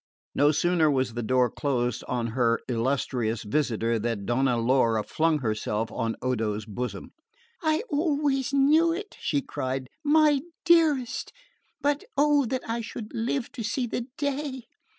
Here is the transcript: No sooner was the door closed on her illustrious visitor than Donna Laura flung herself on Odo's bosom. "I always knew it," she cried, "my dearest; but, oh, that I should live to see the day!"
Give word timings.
No 0.33 0.51
sooner 0.51 0.89
was 0.89 1.13
the 1.13 1.21
door 1.21 1.47
closed 1.51 2.03
on 2.07 2.25
her 2.33 2.59
illustrious 2.67 3.43
visitor 3.43 3.99
than 3.99 4.25
Donna 4.25 4.57
Laura 4.57 5.03
flung 5.03 5.37
herself 5.37 5.91
on 5.91 6.15
Odo's 6.23 6.65
bosom. 6.65 7.11
"I 7.61 7.83
always 7.87 8.51
knew 8.51 8.91
it," 8.91 9.15
she 9.19 9.43
cried, 9.43 9.89
"my 10.03 10.41
dearest; 10.65 11.31
but, 11.81 12.03
oh, 12.17 12.47
that 12.47 12.67
I 12.67 12.81
should 12.81 13.13
live 13.13 13.51
to 13.51 13.61
see 13.63 13.85
the 13.85 14.07
day!" 14.17 14.63